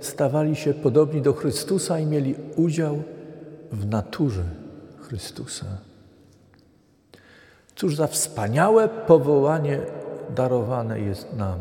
stawali 0.00 0.56
się 0.56 0.74
podobni 0.74 1.22
do 1.22 1.32
Chrystusa 1.32 1.98
i 1.98 2.06
mieli 2.06 2.34
udział 2.56 3.02
w 3.72 3.86
naturze 3.86 4.42
Chrystusa. 5.00 5.66
Cóż 7.76 7.96
za 7.96 8.06
wspaniałe 8.06 8.88
powołanie 8.88 9.80
darowane 10.36 11.00
jest 11.00 11.36
nam. 11.36 11.58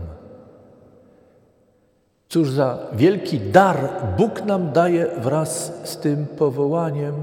Cóż 2.29 2.51
za 2.51 2.79
wielki 2.93 3.39
dar 3.39 3.89
Bóg 4.17 4.45
nam 4.45 4.71
daje 4.71 5.07
wraz 5.17 5.73
z 5.83 5.97
tym 5.97 6.25
powołaniem, 6.25 7.15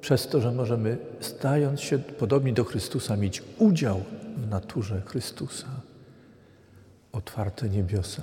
przez 0.00 0.28
to, 0.28 0.40
że 0.40 0.52
możemy, 0.52 0.98
stając 1.20 1.80
się 1.80 1.98
podobni 1.98 2.52
do 2.52 2.64
Chrystusa, 2.64 3.16
mieć 3.16 3.42
udział 3.58 4.00
w 4.40 4.46
naturze 4.46 5.02
Chrystusa. 5.06 5.68
Otwarte 7.12 7.68
niebiosa, 7.68 8.22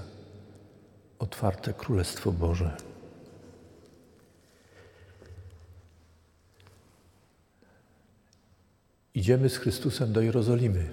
otwarte 1.20 1.74
Królestwo 1.74 2.32
Boże. 2.32 2.78
Idziemy 9.14 9.50
z 9.50 9.58
Chrystusem 9.58 10.14
do 10.14 10.22
Jerozolimy 10.22 10.90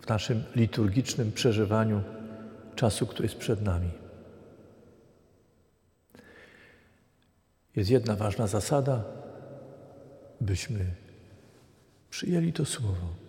w 0.00 0.08
naszym 0.08 0.44
liturgicznym 0.56 1.32
przeżywaniu 1.32 2.02
czasu, 2.76 3.06
który 3.06 3.26
jest 3.26 3.38
przed 3.38 3.62
nami. 3.62 3.90
Jest 7.76 7.90
jedna 7.90 8.16
ważna 8.16 8.46
zasada, 8.46 9.04
byśmy 10.40 10.94
przyjęli 12.10 12.52
to 12.52 12.64
słowo, 12.64 13.23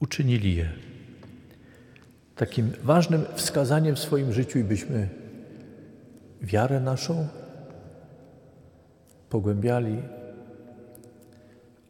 uczynili 0.00 0.56
je 0.56 0.68
takim 2.36 2.72
ważnym 2.82 3.24
wskazaniem 3.34 3.96
w 3.96 3.98
swoim 3.98 4.32
życiu 4.32 4.58
i 4.58 4.64
byśmy 4.64 5.08
wiarę 6.42 6.80
naszą 6.80 7.28
pogłębiali 9.30 10.02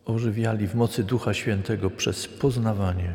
ożywiali 0.05 0.66
w 0.66 0.75
mocy 0.75 1.05
Ducha 1.05 1.35
Świętego 1.35 1.90
przez 1.90 2.29
poznawanie, 2.29 3.14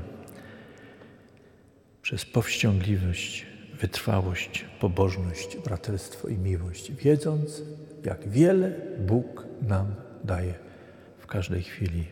przez 2.01 2.25
powściągliwość, 2.25 3.45
wytrwałość, 3.79 4.65
pobożność, 4.79 5.57
braterstwo 5.57 6.27
i 6.27 6.37
miłość, 6.37 6.91
wiedząc, 6.91 7.61
jak 8.03 8.29
wiele 8.29 8.71
Bóg 8.99 9.45
nam 9.61 9.95
daje 10.23 10.53
w 11.17 11.27
każdej 11.27 11.63
chwili. 11.63 12.05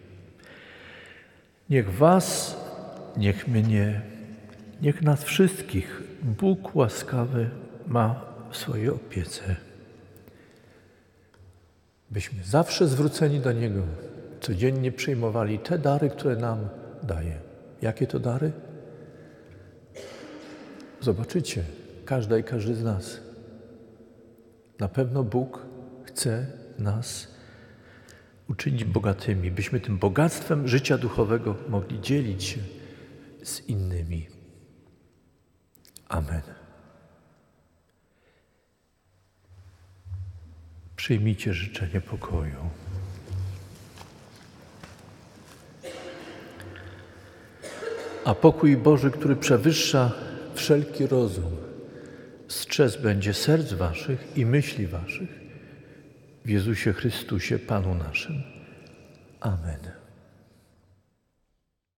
Niech 1.70 1.94
Was, 1.94 2.58
niech 3.18 3.48
mnie, 3.48 4.02
niech 4.82 5.02
nas 5.02 5.24
wszystkich 5.24 6.02
Bóg 6.24 6.76
łaskawy 6.76 7.50
ma 7.88 8.26
w 8.52 8.58
swojej 8.58 8.90
opiece, 8.90 9.56
byśmy 12.12 12.44
zawsze 12.44 12.88
zwróceni 12.88 13.40
do 13.40 13.52
Niego 13.52 13.82
codziennie 14.42 14.92
przyjmowali 14.92 15.60
te 15.60 15.80
dary, 15.80 16.10
które 16.10 16.36
nam 16.36 16.70
daje. 17.04 17.38
Jakie 17.82 18.08
to 18.08 18.20
dary? 18.20 18.52
Zobaczycie, 21.02 21.64
każda 22.06 22.38
i 22.38 22.44
każdy 22.44 22.76
z 22.76 22.84
nas. 22.84 23.20
Na 24.80 24.88
pewno 24.88 25.24
Bóg 25.24 25.66
chce 26.04 26.46
nas 26.80 27.28
uczynić 28.50 28.84
bogatymi, 28.84 29.52
byśmy 29.52 29.80
tym 29.80 29.98
bogactwem 29.98 30.68
życia 30.68 30.98
duchowego 30.98 31.56
mogli 31.70 32.02
dzielić 32.02 32.44
się 32.44 32.60
z 33.44 33.60
innymi. 33.70 34.28
Amen. 36.10 36.42
Przyjmijcie 40.96 41.54
życzenie 41.54 42.02
pokoju. 42.02 42.70
A 48.26 48.36
pokój 48.36 48.78
Boży, 48.78 49.12
który 49.12 49.36
przewyższa 49.36 50.12
wszelki 50.56 51.08
rozum, 51.08 51.58
strzec 52.48 52.98
będzie 52.98 53.34
serc 53.34 53.74
waszych 53.74 54.38
i 54.38 54.46
myśli 54.46 54.88
waszych 54.88 55.30
w 56.46 56.50
Jezusie 56.50 56.94
Chrystusie, 56.94 57.60
Panu 57.60 57.96
naszym. 57.96 58.44
Amen. 59.40 60.03